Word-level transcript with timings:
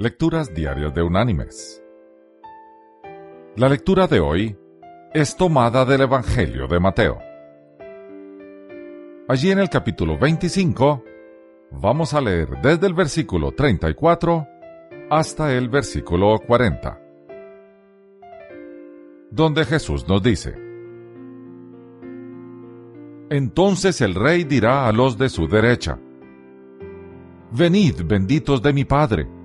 Lecturas 0.00 0.54
Diarias 0.54 0.94
de 0.94 1.02
Unánimes. 1.02 1.82
La 3.56 3.68
lectura 3.68 4.06
de 4.06 4.20
hoy 4.20 4.56
es 5.12 5.36
tomada 5.36 5.84
del 5.84 6.02
Evangelio 6.02 6.68
de 6.68 6.78
Mateo. 6.78 7.18
Allí 9.26 9.50
en 9.50 9.58
el 9.58 9.68
capítulo 9.68 10.16
25 10.16 11.02
vamos 11.72 12.14
a 12.14 12.20
leer 12.20 12.60
desde 12.62 12.86
el 12.86 12.94
versículo 12.94 13.50
34 13.50 14.46
hasta 15.10 15.52
el 15.52 15.68
versículo 15.68 16.38
40, 16.46 17.00
donde 19.32 19.64
Jesús 19.64 20.06
nos 20.06 20.22
dice, 20.22 20.54
Entonces 23.30 24.00
el 24.00 24.14
rey 24.14 24.44
dirá 24.44 24.86
a 24.86 24.92
los 24.92 25.18
de 25.18 25.28
su 25.28 25.48
derecha, 25.48 25.98
Venid 27.50 28.02
benditos 28.04 28.62
de 28.62 28.72
mi 28.72 28.84
Padre, 28.84 29.37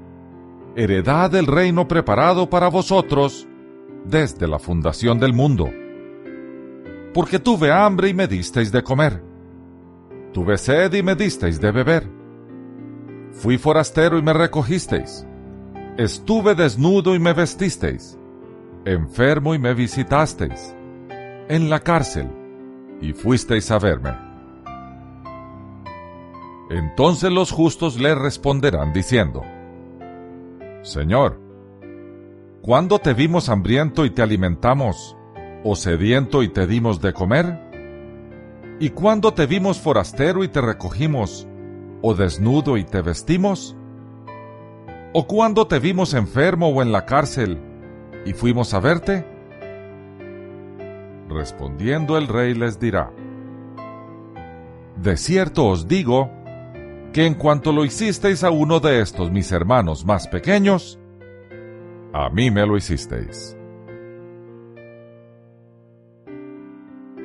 heredad 0.75 1.31
del 1.31 1.47
reino 1.47 1.87
preparado 1.87 2.49
para 2.49 2.67
vosotros 2.67 3.47
desde 4.05 4.47
la 4.47 4.59
fundación 4.59 5.19
del 5.19 5.33
mundo. 5.33 5.69
Porque 7.13 7.39
tuve 7.39 7.71
hambre 7.71 8.09
y 8.09 8.13
me 8.13 8.27
disteis 8.27 8.71
de 8.71 8.83
comer, 8.83 9.23
tuve 10.33 10.57
sed 10.57 10.93
y 10.93 11.03
me 11.03 11.15
disteis 11.15 11.61
de 11.61 11.71
beber, 11.71 12.09
fui 13.31 13.57
forastero 13.57 14.17
y 14.17 14.21
me 14.21 14.33
recogisteis, 14.33 15.25
estuve 15.97 16.55
desnudo 16.55 17.13
y 17.13 17.19
me 17.19 17.33
vestisteis, 17.33 18.17
enfermo 18.85 19.53
y 19.53 19.59
me 19.59 19.73
visitasteis, 19.73 20.75
en 21.49 21.69
la 21.69 21.79
cárcel. 21.79 22.29
Y 23.01 23.11
fuisteis 23.11 23.69
a 23.69 23.79
verme. 23.79 24.15
Entonces 26.69 27.31
los 27.31 27.51
justos 27.51 27.99
le 27.99 28.15
responderán 28.15 28.93
diciendo, 28.93 29.43
Señor, 30.83 31.39
¿cuándo 32.61 32.99
te 32.99 33.13
vimos 33.13 33.47
hambriento 33.47 34.03
y 34.03 34.09
te 34.09 34.21
alimentamos, 34.21 35.15
o 35.63 35.77
sediento 35.77 36.43
y 36.43 36.49
te 36.49 36.67
dimos 36.67 36.99
de 36.99 37.13
comer? 37.13 37.57
¿Y 38.81 38.89
cuándo 38.89 39.33
te 39.33 39.45
vimos 39.45 39.79
forastero 39.79 40.43
y 40.43 40.49
te 40.49 40.59
recogimos, 40.59 41.47
o 42.01 42.13
desnudo 42.13 42.75
y 42.75 42.83
te 42.83 43.01
vestimos? 43.01 43.77
¿O 45.13 45.25
cuándo 45.25 45.67
te 45.67 45.79
vimos 45.79 46.13
enfermo 46.13 46.67
o 46.67 46.81
en 46.81 46.91
la 46.91 47.05
cárcel 47.05 47.61
y 48.25 48.33
fuimos 48.33 48.73
a 48.73 48.81
verte? 48.81 49.25
Respondiendo 51.29 52.17
el 52.17 52.27
rey 52.27 52.53
les 52.55 52.77
dirá, 52.77 53.09
De 54.97 55.15
cierto 55.15 55.65
os 55.65 55.87
digo, 55.87 56.42
que 57.13 57.27
en 57.27 57.35
cuanto 57.35 57.71
lo 57.71 57.85
hicisteis 57.85 58.43
a 58.43 58.49
uno 58.49 58.79
de 58.79 58.99
estos 58.99 59.31
mis 59.31 59.51
hermanos 59.51 60.03
más 60.03 60.27
pequeños, 60.27 60.99
a 62.11 62.29
mí 62.29 62.49
me 62.49 62.65
lo 62.65 62.75
hicisteis. 62.75 63.55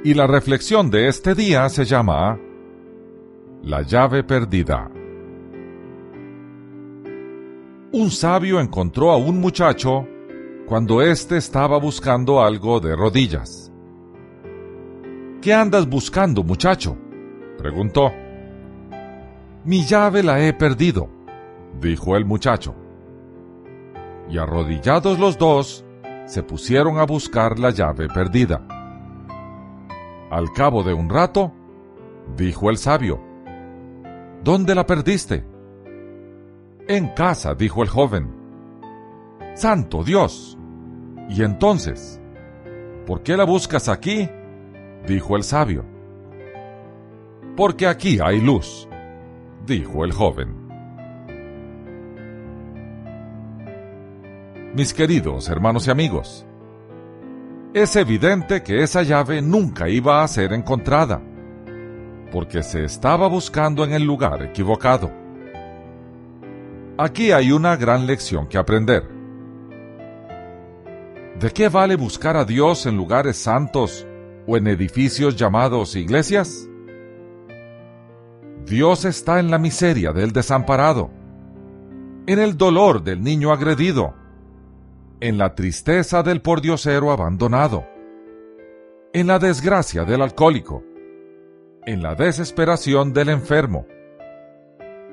Y 0.05 0.15
la 0.15 0.27
reflexión 0.27 0.91
de 0.91 1.09
este 1.09 1.35
día 1.35 1.69
se 1.71 1.87
llama 1.87 2.39
La 3.63 3.83
llave 3.83 4.23
perdida. 4.23 4.91
Un 7.91 8.11
sabio 8.11 8.61
encontró 8.61 9.11
a 9.11 9.17
un 9.17 9.41
muchacho 9.41 10.07
cuando 10.67 11.01
éste 11.01 11.39
estaba 11.39 11.79
buscando 11.79 12.43
algo 12.43 12.79
de 12.79 12.95
rodillas. 12.95 13.73
¿Qué 15.41 15.55
andas 15.55 15.89
buscando, 15.89 16.43
muchacho? 16.43 16.97
preguntó. 17.57 18.13
Mi 19.69 19.85
llave 19.85 20.23
la 20.23 20.41
he 20.41 20.55
perdido, 20.55 21.11
dijo 21.79 22.17
el 22.17 22.25
muchacho. 22.25 22.75
Y 24.31 24.39
arrodillados 24.39 25.19
los 25.19 25.37
dos, 25.37 25.85
se 26.25 26.43
pusieron 26.43 26.99
a 26.99 27.05
buscar 27.05 27.59
la 27.59 27.69
llave 27.69 28.09
perdida. 28.09 28.67
Al 30.31 30.55
cabo 30.55 30.83
de 30.83 30.95
un 30.95 31.11
rato, 31.11 31.53
dijo 32.35 32.71
el 32.71 32.79
sabio, 32.79 33.21
¿Dónde 34.43 34.75
la 34.75 34.87
perdiste? 34.87 35.45
En 36.87 37.09
casa, 37.09 37.55
dijo 37.55 37.83
el 37.83 37.91
joven. 37.91 38.35
Santo 39.53 40.03
Dios. 40.03 40.57
¿Y 41.29 41.43
entonces? 41.43 42.23
¿Por 43.07 43.23
qué 43.23 43.37
la 43.37 43.45
buscas 43.45 43.91
aquí? 43.91 44.31
dijo 45.07 45.37
el 45.37 45.43
sabio. 45.43 45.85
Porque 47.55 47.87
aquí 47.87 48.19
hay 48.19 48.41
luz 48.41 48.88
dijo 49.69 50.05
el 50.05 50.13
joven. 50.13 50.49
Mis 54.75 54.95
queridos 54.95 55.49
hermanos 55.49 55.87
y 55.87 55.91
amigos, 55.91 56.47
es 57.75 57.95
evidente 57.97 58.63
que 58.63 58.83
esa 58.83 59.03
llave 59.03 59.43
nunca 59.43 59.89
iba 59.89 60.23
a 60.23 60.29
ser 60.29 60.55
encontrada, 60.55 61.21
porque 62.33 62.63
se 62.63 62.85
estaba 62.85 63.29
buscando 63.29 63.85
en 63.85 63.93
el 63.93 64.03
lugar 64.03 64.43
equivocado. 64.43 65.13
Aquí 66.97 67.31
hay 67.31 67.53
una 67.53 67.77
gran 67.77 68.07
lección 68.07 68.49
que 68.49 68.57
aprender. 68.57 69.07
¿De 71.39 71.51
qué 71.51 71.69
vale 71.69 71.95
buscar 71.95 72.37
a 72.37 72.45
Dios 72.45 72.87
en 72.87 72.97
lugares 72.97 73.37
santos 73.37 74.07
o 74.47 74.57
en 74.57 74.67
edificios 74.67 75.37
llamados 75.37 75.95
iglesias? 75.95 76.69
Dios 78.69 79.07
está 79.07 79.41
en 79.41 79.51
la 79.51 79.59
miseria 79.59 80.13
del 80.13 80.33
desamparado, 80.33 81.11
en 82.27 82.39
el 82.39 82.59
dolor 82.59 83.03
del 83.03 83.23
niño 83.23 83.51
agredido, 83.51 84.15
en 85.21 85.39
la 85.39 85.55
tristeza 85.55 86.23
del 86.23 86.43
pordiosero 86.43 87.11
abandonado, 87.11 87.87
en 89.15 89.27
la 89.27 89.39
desgracia 89.39 90.05
del 90.05 90.21
alcohólico, 90.21 90.85
en 91.87 92.03
la 92.03 92.15
desesperación 92.15 93.15
del 93.15 93.31
enfermo, 93.31 93.87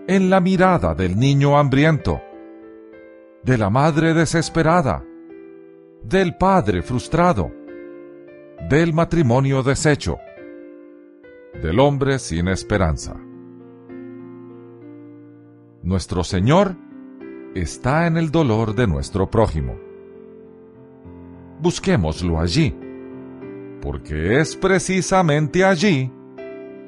en 0.05 0.29
la 0.29 0.41
mirada 0.41 0.93
del 0.93 1.17
niño 1.17 1.57
hambriento, 1.57 2.21
de 3.41 3.57
la 3.57 3.69
madre 3.69 4.13
desesperada, 4.13 5.01
del 6.03 6.35
padre 6.35 6.81
frustrado, 6.81 7.53
del 8.69 8.91
matrimonio 8.93 9.63
deshecho, 9.63 10.17
del 11.63 11.79
hombre 11.79 12.19
sin 12.19 12.49
esperanza. 12.49 13.15
Nuestro 15.85 16.23
Señor 16.23 16.75
está 17.53 18.07
en 18.07 18.17
el 18.17 18.31
dolor 18.31 18.73
de 18.73 18.87
nuestro 18.87 19.29
prójimo. 19.29 19.77
Busquémoslo 21.61 22.39
allí, 22.39 22.75
porque 23.83 24.39
es 24.39 24.55
precisamente 24.55 25.63
allí 25.63 26.11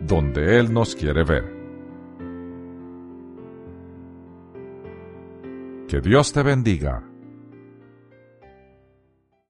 donde 0.01 0.57
Él 0.57 0.73
nos 0.73 0.95
quiere 0.95 1.23
ver. 1.23 1.43
Que 5.87 6.01
Dios 6.01 6.33
te 6.33 6.41
bendiga. 6.41 7.07